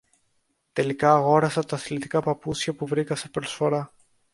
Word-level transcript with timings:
Τελικά 0.73 1.11
αγόρασα 1.13 1.63
τα 1.63 1.75
αθλητικά 1.75 2.21
παπούτσια 2.21 2.73
που 2.73 2.87
βρήκα 2.87 3.15
σε 3.15 3.29
προσφορά. 3.29 3.93